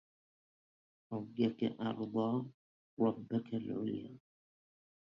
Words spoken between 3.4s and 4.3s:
العليا